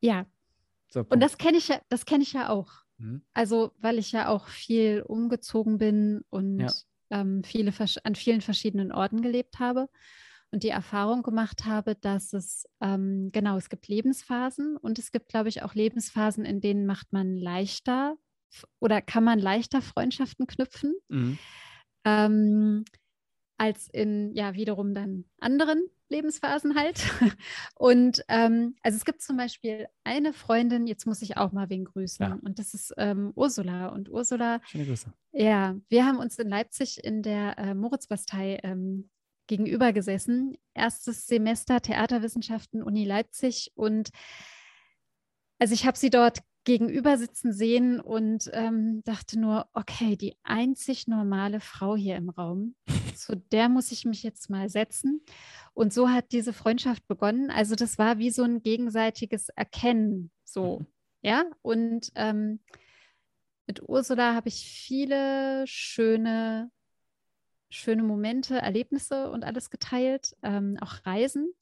[0.01, 0.25] Ja.
[0.89, 2.71] So, Und das kenne ich ja, das kenne ich ja auch.
[2.97, 3.23] Mhm.
[3.33, 6.71] Also, weil ich ja auch viel umgezogen bin und ja.
[7.11, 7.71] ähm, viele,
[8.03, 9.87] an vielen verschiedenen Orten gelebt habe
[10.53, 15.27] und die Erfahrung gemacht habe, dass es, ähm, genau, es gibt Lebensphasen und es gibt,
[15.29, 18.15] glaube ich, auch Lebensphasen, in denen macht man leichter
[18.79, 21.39] oder kann man leichter Freundschaften knüpfen, mhm.
[22.05, 22.85] ähm,
[23.57, 27.01] als in, ja, wiederum dann anderen Lebensphasen halt.
[27.75, 31.85] Und ähm, also es gibt zum Beispiel eine Freundin, jetzt muss ich auch mal wen
[31.85, 32.39] grüßen, ja.
[32.43, 33.87] und das ist ähm, Ursula.
[33.87, 35.11] Und Ursula, Schöne Grüße.
[35.31, 39.09] Ja, wir haben uns in Leipzig in der äh, Moritzbastei ähm,
[39.47, 40.57] gegenüber gesessen.
[40.73, 44.09] Erstes Semester Theaterwissenschaften Uni Leipzig und
[45.59, 51.07] also ich habe sie dort gegenüber sitzen sehen und ähm, dachte nur, okay, die einzig
[51.07, 52.75] normale Frau hier im Raum,
[53.15, 55.21] zu der muss ich mich jetzt mal setzen.
[55.73, 57.49] Und so hat diese Freundschaft begonnen.
[57.49, 60.87] Also das war wie so ein gegenseitiges Erkennen, so, mhm.
[61.21, 61.43] ja.
[61.61, 62.59] Und ähm,
[63.67, 66.69] mit Ursula habe ich viele schöne
[67.73, 71.53] schöne Momente, Erlebnisse und alles geteilt, ähm, auch Reisen.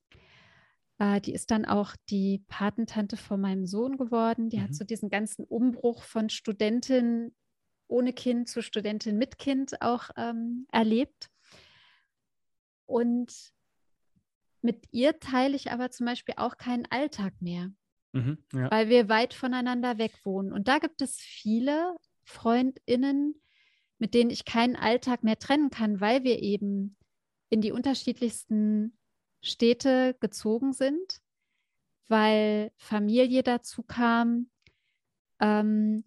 [1.00, 4.50] Äh, die ist dann auch die Patentante von meinem Sohn geworden.
[4.50, 4.63] Die mhm.
[4.63, 7.34] hat so diesen ganzen Umbruch von Studentin
[7.88, 11.30] ohne Kind zu Studentin mit Kind auch ähm, erlebt.
[12.86, 13.52] Und
[14.62, 17.71] mit ihr teile ich aber zum Beispiel auch keinen Alltag mehr,
[18.13, 18.69] mhm, ja.
[18.71, 20.54] weil wir weit voneinander weg wohnen.
[20.54, 23.41] Und da gibt es viele Freundinnen,
[24.01, 26.97] mit denen ich keinen Alltag mehr trennen kann, weil wir eben
[27.49, 28.97] in die unterschiedlichsten
[29.43, 31.21] Städte gezogen sind,
[32.07, 34.49] weil Familie dazu kam.
[35.39, 36.03] Ähm,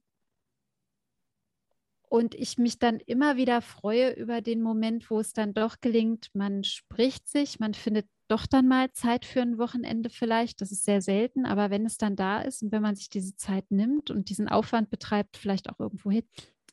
[2.08, 6.30] und ich mich dann immer wieder freue über den Moment, wo es dann doch gelingt,
[6.34, 10.60] man spricht sich, man findet doch dann mal Zeit für ein Wochenende vielleicht.
[10.60, 13.36] Das ist sehr selten, aber wenn es dann da ist und wenn man sich diese
[13.36, 16.24] Zeit nimmt und diesen Aufwand betreibt, vielleicht auch irgendwo hin,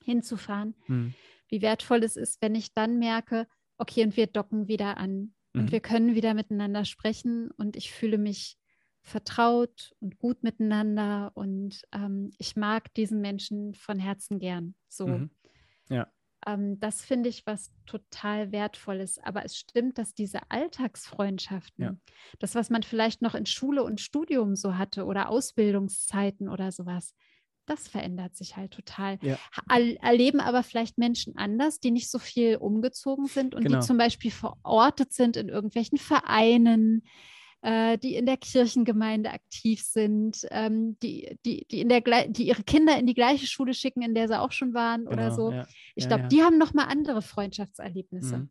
[0.04, 1.14] hinzufahren, hm.
[1.48, 5.66] wie wertvoll es ist, wenn ich dann merke, okay, und wir docken wieder an und
[5.66, 5.72] mhm.
[5.72, 8.58] wir können wieder miteinander sprechen und ich fühle mich
[9.02, 14.76] vertraut und gut miteinander und ähm, ich mag diesen Menschen von Herzen gern.
[14.88, 15.08] So.
[15.08, 15.32] Mhm.
[15.90, 16.08] Ja.
[16.46, 19.20] Ähm, das finde ich was total Wertvolles.
[19.20, 21.96] Aber es stimmt, dass diese Alltagsfreundschaften, ja.
[22.40, 27.16] das, was man vielleicht noch in Schule und Studium so hatte oder Ausbildungszeiten oder sowas,
[27.72, 29.18] das verändert sich halt total.
[29.22, 29.38] Ja.
[30.02, 33.80] Erleben aber vielleicht Menschen anders, die nicht so viel umgezogen sind und genau.
[33.80, 37.04] die zum Beispiel verortet sind in irgendwelchen Vereinen,
[37.62, 42.64] äh, die in der Kirchengemeinde aktiv sind, ähm, die, die, die, in der, die ihre
[42.64, 45.52] Kinder in die gleiche Schule schicken, in der sie auch schon waren genau, oder so.
[45.52, 45.68] Ja.
[45.96, 46.28] Ich glaube, ja.
[46.28, 48.38] die haben nochmal andere Freundschaftserlebnisse.
[48.38, 48.50] Mhm.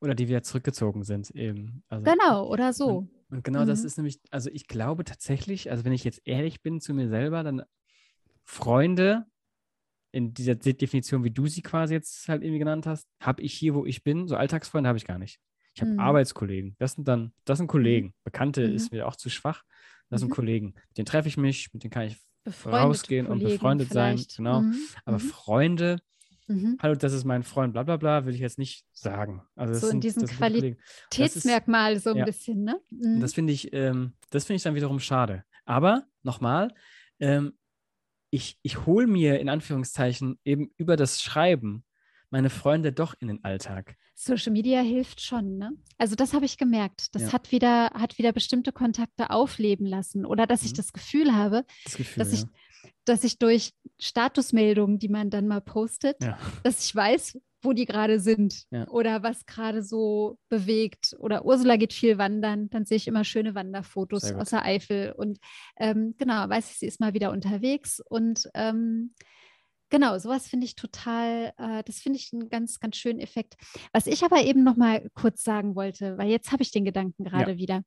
[0.00, 1.84] Oder die wieder zurückgezogen sind eben.
[1.88, 2.86] Also, genau, oder so.
[2.86, 3.66] Und, und genau mhm.
[3.66, 7.08] das ist nämlich, also ich glaube tatsächlich, also wenn ich jetzt ehrlich bin zu mir
[7.08, 7.62] selber, dann
[8.48, 9.26] Freunde
[10.10, 13.74] in dieser Definition, wie du sie quasi jetzt halt irgendwie genannt hast, habe ich hier,
[13.74, 14.26] wo ich bin.
[14.26, 15.38] So Alltagsfreunde habe ich gar nicht.
[15.74, 16.00] Ich habe mhm.
[16.00, 16.74] Arbeitskollegen.
[16.78, 17.72] Das sind dann, das sind mhm.
[17.72, 18.14] Kollegen.
[18.24, 18.74] Bekannte mhm.
[18.74, 19.64] ist mir auch zu schwach.
[20.08, 20.34] Das sind mhm.
[20.34, 20.66] Kollegen.
[20.88, 22.16] Mit denen treffe ich mich, mit denen kann ich
[22.64, 24.32] rausgehen Kollegen und befreundet vielleicht.
[24.32, 24.36] sein.
[24.44, 24.62] Genau.
[24.62, 24.78] Mhm.
[25.04, 25.18] Aber.
[25.18, 25.98] Freunde,
[26.80, 29.42] hallo, das ist mein Freund, bla bla bla, will ich jetzt nicht sagen.
[29.54, 32.24] Also so in sind, diesem Qualitätsmerkmal ist, so ein ja.
[32.24, 32.80] bisschen, ne?
[33.20, 35.44] Das finde ich, ähm, das finde ich dann wiederum schade.
[35.66, 36.72] Aber nochmal,
[37.20, 37.52] ähm,
[38.30, 41.84] ich, ich hole mir in Anführungszeichen eben über das Schreiben
[42.30, 43.96] meine Freunde doch in den Alltag.
[44.14, 45.72] Social Media hilft schon, ne?
[45.96, 47.14] Also das habe ich gemerkt.
[47.14, 47.32] Das ja.
[47.32, 50.26] hat wieder, hat wieder bestimmte Kontakte aufleben lassen.
[50.26, 50.66] Oder dass mhm.
[50.66, 52.38] ich das Gefühl habe, das Gefühl, dass, ja.
[52.38, 56.38] ich, dass ich durch Statusmeldungen, die man dann mal postet, ja.
[56.64, 61.16] dass ich weiß, wo die gerade sind oder was gerade so bewegt.
[61.18, 65.12] Oder Ursula geht viel wandern, dann sehe ich immer schöne Wanderfotos aus der Eifel.
[65.16, 65.38] Und
[65.76, 69.14] ähm, genau, weiß ich, sie ist mal wieder unterwegs und ähm,
[69.90, 73.54] Genau, sowas finde ich total, äh, das finde ich einen ganz, ganz schönen Effekt.
[73.92, 77.24] Was ich aber eben noch mal kurz sagen wollte, weil jetzt habe ich den Gedanken
[77.24, 77.58] gerade ja.
[77.58, 77.82] wieder.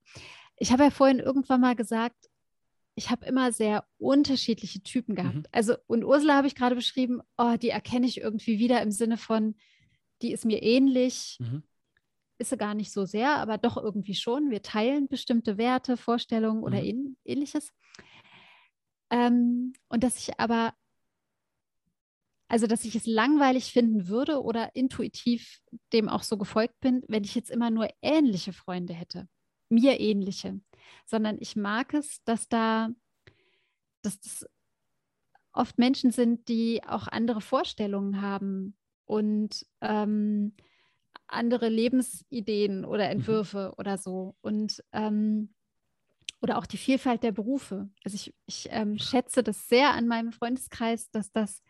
[0.55, 2.30] Ich habe ja vorhin irgendwann mal gesagt,
[3.01, 5.35] ich habe immer sehr unterschiedliche Typen gehabt.
[5.35, 5.45] Mhm.
[5.51, 9.17] Also, und Ursula habe ich gerade beschrieben, oh, die erkenne ich irgendwie wieder im Sinne
[9.17, 9.55] von,
[10.21, 11.37] die ist mir ähnlich.
[11.39, 11.63] Mhm.
[12.37, 14.51] Ist sie gar nicht so sehr, aber doch irgendwie schon.
[14.51, 17.17] Wir teilen bestimmte Werte, Vorstellungen oder mhm.
[17.25, 17.73] ähnliches.
[19.09, 20.73] Ähm, und dass ich aber
[22.47, 25.61] also, dass ich es langweilig finden würde oder intuitiv
[25.93, 29.29] dem auch so gefolgt bin, wenn ich jetzt immer nur ähnliche Freunde hätte,
[29.71, 30.59] mir ähnliche,
[31.05, 32.89] sondern ich mag es, dass da,
[34.01, 34.45] dass das
[35.53, 40.55] oft Menschen sind, die auch andere Vorstellungen haben und ähm,
[41.27, 43.11] andere Lebensideen oder mhm.
[43.11, 43.73] Entwürfe mhm.
[43.77, 44.35] oder so.
[44.41, 45.53] Und ähm,
[46.41, 47.89] oder auch die Vielfalt der Berufe.
[48.03, 51.61] Also ich, ich ähm, schätze das sehr an meinem Freundeskreis, dass das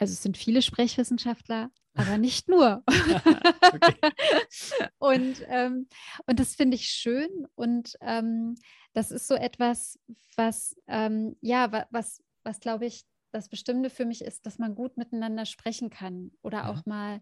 [0.00, 2.82] also es sind viele Sprechwissenschaftler, aber nicht nur.
[4.98, 5.88] und, ähm,
[6.26, 8.56] und das finde ich schön und ähm,
[8.92, 9.98] das ist so etwas,
[10.36, 14.96] was, ähm, ja, was, was glaube ich, das Bestimmte für mich ist, dass man gut
[14.96, 17.20] miteinander sprechen kann oder auch mal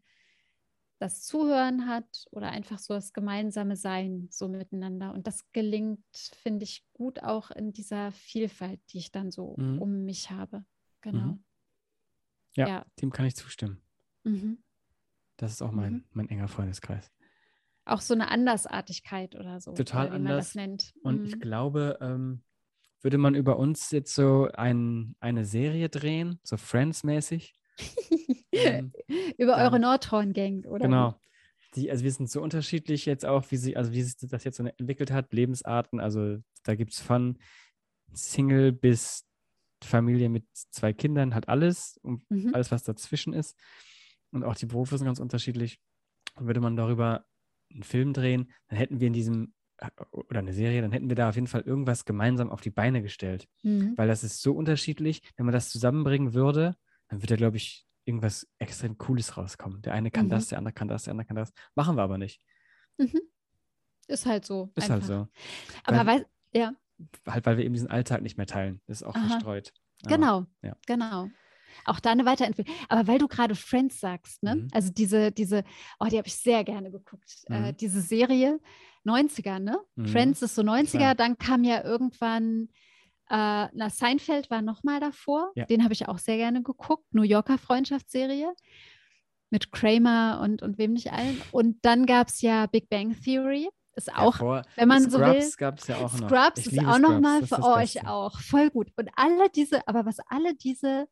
[0.98, 5.12] das Zuhören hat oder einfach so das gemeinsame Sein so miteinander.
[5.12, 6.02] Und das gelingt,
[6.42, 9.80] finde ich, gut auch in dieser Vielfalt, die ich dann so mhm.
[9.80, 10.64] um mich habe.
[11.00, 11.32] Genau.
[11.32, 11.44] Mhm.
[12.56, 13.80] Ja, ja, dem kann ich zustimmen.
[14.24, 14.58] Mhm.
[15.36, 16.04] Das ist auch mein, mhm.
[16.12, 17.10] mein enger Freundeskreis.
[17.84, 19.72] Auch so eine Andersartigkeit oder so.
[19.72, 20.30] Total oder wie anders.
[20.30, 20.94] Man das nennt.
[21.02, 21.24] Und mhm.
[21.26, 22.42] ich glaube, ähm,
[23.00, 27.54] würde man über uns jetzt so ein, eine Serie drehen, so Friends-mäßig?
[28.52, 28.92] ähm,
[29.38, 30.84] über dann, eure Nordhorn-Gang, oder?
[30.84, 31.20] Genau.
[31.74, 34.56] Die, also wir sind so unterschiedlich jetzt auch, wie sie, also wie sich das jetzt
[34.56, 36.00] so entwickelt hat, Lebensarten.
[36.00, 37.38] Also da gibt es von
[38.12, 39.26] Single bis
[39.84, 42.54] Familie mit zwei Kindern, hat alles und mhm.
[42.54, 43.56] alles, was dazwischen ist.
[44.30, 45.78] Und auch die Berufe sind ganz unterschiedlich.
[46.36, 47.24] Und würde man darüber
[47.70, 49.54] einen Film drehen, dann hätten wir in diesem,
[50.10, 53.02] oder eine Serie, dann hätten wir da auf jeden Fall irgendwas gemeinsam auf die Beine
[53.02, 53.48] gestellt.
[53.62, 53.94] Mhm.
[53.96, 55.22] Weil das ist so unterschiedlich.
[55.36, 56.76] Wenn man das zusammenbringen würde,
[57.08, 59.82] dann würde da, glaube ich, irgendwas extrem Cooles rauskommen.
[59.82, 60.30] Der eine kann mhm.
[60.30, 61.52] das, der andere kann das, der andere kann das.
[61.74, 62.40] Machen wir aber nicht.
[62.96, 63.20] Mhm.
[64.06, 64.72] Ist halt so.
[64.74, 65.08] Ist halt einfach.
[65.08, 65.82] halt so.
[65.84, 66.72] Aber weil, ja
[67.26, 68.80] halt, weil wir eben diesen Alltag nicht mehr teilen.
[68.86, 69.28] Das ist auch Aha.
[69.28, 69.72] verstreut.
[70.04, 70.76] Aber, genau, ja.
[70.86, 71.28] genau.
[71.84, 72.76] Auch da eine Weiterentwicklung.
[72.88, 74.56] Aber weil du gerade Friends sagst, ne?
[74.56, 74.68] Mhm.
[74.72, 75.64] Also diese, diese,
[76.00, 77.30] oh, die habe ich sehr gerne geguckt.
[77.48, 77.76] Äh, Mhm.
[77.76, 78.60] diese Serie
[79.04, 79.78] 90er, ne?
[79.96, 80.06] Mhm.
[80.06, 81.14] Friends ist so 90er, Klar.
[81.14, 82.68] dann kam ja irgendwann,
[83.30, 85.50] äh, na, Seinfeld war nochmal davor.
[85.54, 85.64] Ja.
[85.66, 87.04] Den habe ich auch sehr gerne geguckt.
[87.12, 88.52] New Yorker Freundschaftsserie
[89.50, 91.40] mit Kramer und, und wem nicht allen.
[91.52, 93.68] Und dann gab es ja Big Bang Theory.
[93.94, 95.40] Ist auch Davor- wenn man so will.
[95.42, 96.28] Scrubs gab es ja auch noch.
[96.28, 98.92] Scrubs ist auch Scrubs, nochmal für euch auch voll gut.
[98.96, 101.08] Und alle diese, aber was alle diese,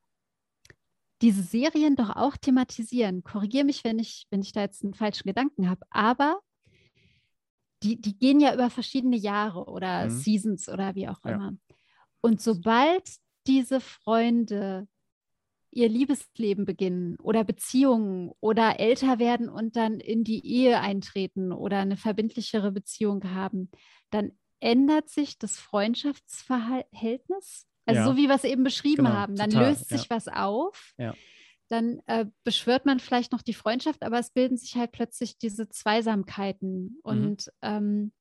[1.23, 5.27] diese Serien doch auch thematisieren, korrigiere mich, wenn ich, wenn ich da jetzt einen falschen
[5.27, 6.41] Gedanken habe, aber
[7.83, 10.11] die, die gehen ja über verschiedene Jahre oder Mhm.
[10.11, 11.35] Seasons oder wie auch Ja.
[11.35, 11.53] immer.
[12.21, 13.09] Und sobald
[13.47, 14.89] diese Freunde
[15.71, 21.81] ihr Liebesleben beginnen oder Beziehungen oder älter werden und dann in die Ehe eintreten oder
[21.81, 23.71] eine verbindlichere Beziehung haben,
[24.11, 27.67] dann ändert sich das Freundschaftsverhältnis.
[27.87, 28.07] Also Ja.
[28.07, 29.37] so wie wir es eben beschrieben Genau, haben.
[29.37, 30.11] Dann total, löst sich ja.
[30.11, 30.93] was auf.
[30.99, 31.15] Ja.
[31.69, 35.69] Dann äh, beschwört man vielleicht noch die Freundschaft, aber es bilden sich halt plötzlich diese
[35.69, 36.99] Zweisamkeiten.
[37.03, 38.13] Und ähm,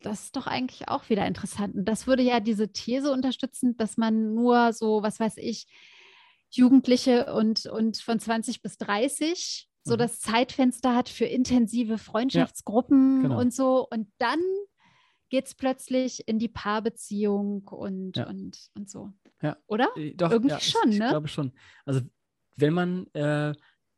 [0.00, 1.74] das ist doch eigentlich auch wieder interessant.
[1.74, 5.66] Und das würde ja diese These unterstützen, dass man nur so, was weiß ich,
[6.50, 9.98] Jugendliche und, und von 20 bis 30 so Mhm.
[9.98, 13.38] das Zeitfenster hat für intensive Freundschaftsgruppen genau.
[13.40, 13.86] und so.
[13.90, 14.40] Und dann
[15.28, 18.28] geht es plötzlich in die Paarbeziehung und, Ja.
[18.28, 19.12] und, und so.
[19.42, 19.56] Ja.
[19.66, 19.88] Oder?
[19.96, 21.08] Äh, Doch, Irgendwie ja, ich- schon, ich ne?
[21.08, 21.52] glaube schon.
[21.84, 22.00] Also
[22.56, 23.54] wenn man, äh,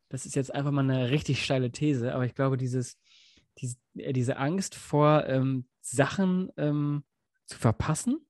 [0.08, 2.98] das ist jetzt einfach mal eine richtig steile These, aber ich glaube, dieses,
[3.58, 7.04] diese, äh, diese Angst vor ähm, Sachen ähm,
[7.46, 8.24] zu verpassen,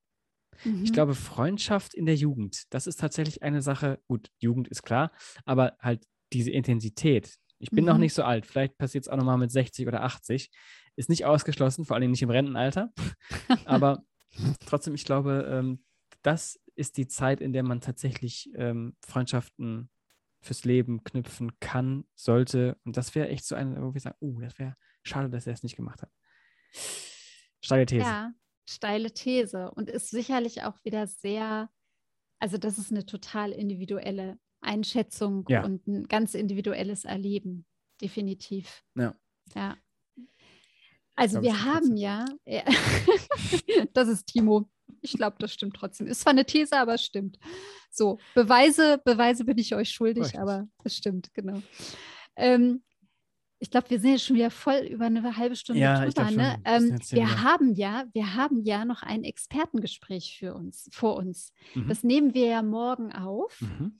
[0.64, 0.92] ich Mhm.
[0.92, 5.12] glaube, Freundschaft in der Jugend, das ist tatsächlich eine Sache, gut, Jugend ist klar,
[5.44, 7.36] aber halt diese Intensität.
[7.60, 8.00] Ich bin noch Mhm.
[8.00, 10.50] nicht so alt, vielleicht passiert es auch nochmal mit 60 oder 80,
[10.98, 12.92] ist nicht ausgeschlossen, vor allem nicht im Rentenalter,
[13.64, 14.04] aber
[14.66, 15.84] trotzdem, ich glaube, ähm,
[16.22, 19.90] das ist die Zeit, in der man tatsächlich ähm, Freundschaften
[20.40, 22.76] fürs Leben knüpfen kann, sollte.
[22.84, 25.52] Und das wäre echt so eine, wo wir sagen, uh, das wäre schade, dass er
[25.52, 26.10] es nicht gemacht hat.
[27.60, 28.02] Steile These.
[28.02, 28.32] Ja,
[28.68, 31.70] steile These und ist sicherlich auch wieder sehr,
[32.38, 35.64] also das ist eine total individuelle Einschätzung Ja.
[35.64, 37.66] und ein ganz individuelles Erleben,
[38.00, 38.84] definitiv.
[38.94, 39.16] Ja.
[39.54, 39.76] Ja.
[41.18, 42.62] Also wir haben ja, ja
[43.92, 44.68] das ist Timo.
[45.00, 46.06] Ich glaube, das stimmt trotzdem.
[46.06, 47.38] Ist zwar eine These, aber es stimmt.
[47.90, 50.40] So, Beweise, Beweise bin ich euch schuldig, Richtig.
[50.40, 51.62] aber es stimmt, genau.
[52.36, 52.82] Ähm,
[53.60, 56.30] ich glaube, wir sind jetzt schon wieder voll über eine halbe Stunde Ja, drüber.
[56.30, 56.60] Ne?
[56.64, 61.52] Ähm, wir wieder- haben ja, wir haben ja noch ein Expertengespräch für uns, vor uns.
[61.74, 61.88] Mhm.
[61.88, 63.60] Das nehmen wir ja morgen auf.
[63.60, 63.98] Mhm.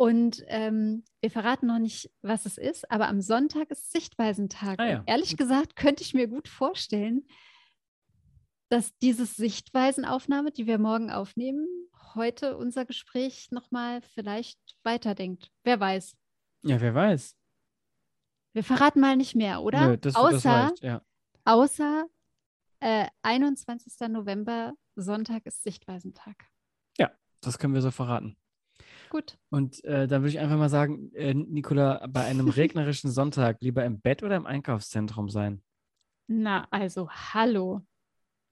[0.00, 4.80] Und ähm, wir verraten noch nicht, was es ist, aber am Sonntag ist Sichtweisentag.
[4.80, 7.26] Ah ja, ehrlich gesagt könnte ich mir gut vorstellen,
[8.70, 11.68] dass diese Sichtweisenaufnahme, die wir morgen aufnehmen,
[12.14, 15.50] heute unser Gespräch nochmal vielleicht weiterdenkt.
[15.64, 16.16] Wer weiß.
[16.62, 17.36] Ja, wer weiß.
[18.54, 19.86] Wir verraten mal nicht mehr, oder?
[19.86, 21.02] Nö, das, das außer reicht, ja.
[21.44, 22.06] außer
[22.80, 24.08] äh, 21.
[24.08, 26.46] November, Sonntag ist Sichtweisentag.
[27.42, 28.36] Das können wir so verraten.
[29.10, 29.36] Gut.
[29.50, 33.84] Und äh, dann würde ich einfach mal sagen, äh, Nicola, bei einem regnerischen Sonntag lieber
[33.84, 35.62] im Bett oder im Einkaufszentrum sein?
[36.28, 37.82] Na, also hallo.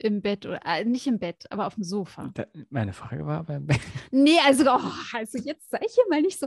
[0.01, 2.31] Im Bett oder äh, nicht im Bett, aber auf dem Sofa.
[2.35, 3.81] Da, meine Frage war beim Bett.
[4.13, 6.47] Nee, also, oh, also jetzt sei ich hier mal nicht so.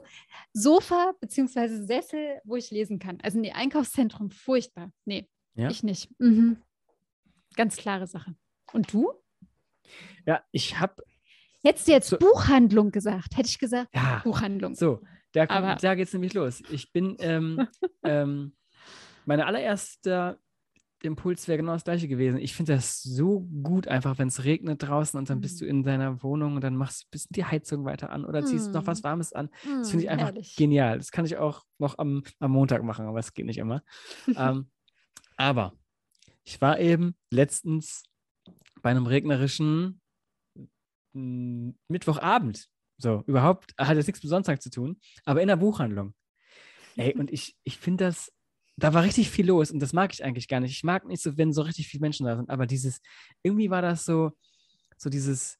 [0.53, 3.19] Sofa beziehungsweise Sessel, wo ich lesen kann.
[3.23, 4.91] Also nee, Einkaufszentrum, furchtbar.
[5.05, 5.69] Nee, Ja?
[5.69, 6.09] ich nicht.
[6.19, 6.57] Mhm.
[7.55, 8.35] Ganz klare Sache.
[8.71, 9.11] Und du?
[10.25, 11.03] Ja, ich habe.
[11.63, 14.75] Hättest du jetzt So- Buchhandlung gesagt, hätte ich gesagt Ja, Buchhandlung.
[14.75, 15.01] so,
[15.33, 16.61] da, Aber- da geht es nämlich los.
[16.69, 17.15] Ich bin.
[17.19, 17.67] Ähm,
[18.03, 18.53] ähm,
[19.25, 20.39] meine allererste
[21.03, 22.37] Impuls wäre genau das gleiche gewesen.
[22.39, 25.83] Ich finde das so gut, einfach wenn es regnet draußen und dann bist du in
[25.83, 28.83] deiner Wohnung und dann machst du ein bisschen die Heizung weiter an oder ziehst noch
[28.83, 28.87] Mm.
[28.87, 29.49] was Warmes an.
[29.63, 30.55] Das finde ich einfach herrlich.
[30.55, 30.97] genial.
[30.97, 33.83] Das kann ich auch noch am, am Montag machen, aber es geht nicht immer.
[34.37, 34.69] ähm,
[35.37, 35.73] aber
[36.43, 38.03] ich war eben letztens
[38.81, 40.00] bei einem regnerischen
[41.13, 42.67] Mittwochabend.
[42.97, 46.13] So, überhaupt hat jetzt nichts mit Sonntag zu tun, aber in der Buchhandlung.
[46.97, 48.31] Ey, und ich, ich finde das,
[48.77, 50.71] da war richtig viel los und das mag ich eigentlich gar nicht.
[50.71, 53.01] Ich mag nicht so, wenn so richtig viele Menschen da sind, aber dieses,
[53.43, 54.31] irgendwie war das so,
[54.97, 55.57] so dieses,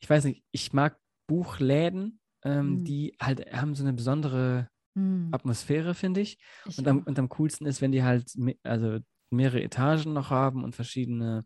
[0.00, 2.84] ich weiß nicht, ich mag Buchläden, ähm, Mhm.
[2.84, 6.38] die halt haben so eine besondere Mm, Atmosphäre, finde ich.
[6.64, 8.32] ich Und am, und am coolsten ist, wenn die halt
[8.64, 9.00] also
[9.30, 11.44] mehrere Etagen noch haben und verschiedene,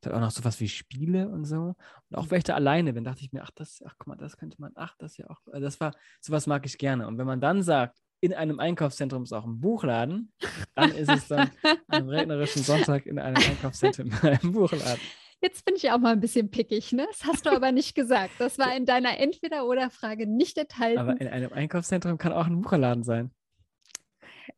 [0.00, 1.74] dann auch noch sowas wie Spiele und so.
[2.10, 4.60] Und auch welche alleine, wenn dachte ich mir, ach, das, ach, guck mal, das könnte
[4.60, 5.40] man, ach, das ja auch.
[5.46, 7.06] Also das war, sowas mag ich gerne.
[7.06, 10.32] Und wenn man dann sagt, in einem Einkaufszentrum ist auch ein Buchladen,
[10.74, 15.00] dann ist es dann an einem regnerischen Sonntag in einem Einkaufszentrum in einem Buchladen.
[15.42, 17.06] Jetzt bin ich auch mal ein bisschen pickig, ne?
[17.10, 18.32] Das hast du aber nicht gesagt.
[18.38, 20.98] Das war in deiner Entweder-oder-Frage nicht enthalten.
[20.98, 23.30] Aber in einem Einkaufszentrum kann auch ein Bucherladen sein.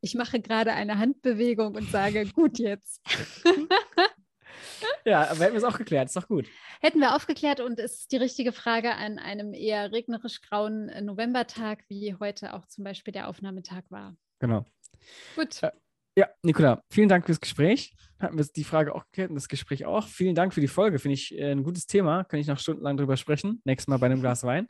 [0.01, 3.01] Ich mache gerade eine Handbewegung und sage, gut jetzt.
[5.05, 6.47] ja, aber hätten wir es auch geklärt, ist doch gut.
[6.81, 11.83] Hätten wir aufgeklärt und es ist die richtige Frage an einem eher regnerisch grauen Novembertag,
[11.89, 14.15] wie heute auch zum Beispiel der Aufnahmetag war.
[14.39, 14.65] Genau.
[15.35, 15.63] Gut.
[15.63, 15.71] Äh,
[16.17, 17.95] ja, Nicola, vielen Dank fürs Gespräch.
[18.19, 20.07] Hatten wir die Frage auch geklärt und das Gespräch auch.
[20.07, 20.97] Vielen Dank für die Folge.
[20.97, 22.23] Finde ich äh, ein gutes Thema.
[22.23, 23.61] Kann ich noch stundenlang drüber sprechen.
[23.65, 24.67] Nächstes Mal bei einem Glas Wein.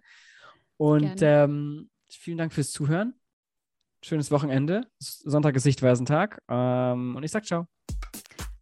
[0.76, 3.14] Und ähm, vielen Dank fürs Zuhören.
[4.04, 4.88] Schönes Wochenende.
[5.00, 6.42] Sonntag ist Sichtweisentag.
[6.50, 7.68] Ähm, und ich sag ciao.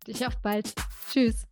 [0.08, 0.74] Dich auf bald.
[1.12, 1.46] Tschüss.